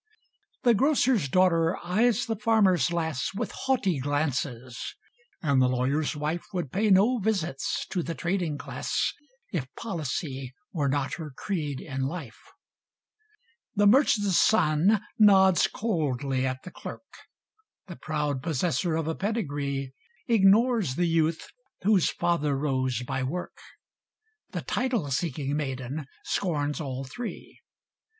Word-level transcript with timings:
The 0.63 0.73
grocer's 0.73 1.29
daughter 1.29 1.77
eyes 1.83 2.25
the 2.25 2.35
farmer's 2.35 2.91
lass 2.91 3.35
With 3.35 3.51
haughty 3.51 3.99
glances; 3.99 4.95
and 5.43 5.61
the 5.61 5.67
lawyer's 5.69 6.15
wife 6.15 6.43
Would 6.53 6.71
pay 6.71 6.89
no 6.89 7.19
visits 7.19 7.85
to 7.91 8.01
the 8.01 8.15
trading 8.15 8.57
class, 8.57 9.13
If 9.53 9.67
policy 9.75 10.55
were 10.73 10.89
not 10.89 11.13
her 11.17 11.29
creed 11.29 11.79
in 11.79 12.07
life. 12.07 12.41
The 13.75 13.85
merchant's 13.85 14.39
son 14.39 15.01
nods 15.19 15.67
coldly 15.67 16.47
at 16.47 16.63
the 16.63 16.71
clerk; 16.71 17.05
The 17.85 17.95
proud 17.95 18.41
possessor 18.41 18.95
of 18.95 19.07
a 19.07 19.13
pedigree 19.13 19.93
Ignores 20.27 20.95
the 20.95 21.05
youth 21.07 21.45
whose 21.83 22.09
father 22.09 22.57
rose 22.57 23.03
by 23.03 23.21
work; 23.21 23.59
The 24.49 24.61
title 24.63 25.11
seeking 25.11 25.55
maiden 25.55 26.07
scorns 26.23 26.81
all 26.81 27.03
three. 27.03 27.59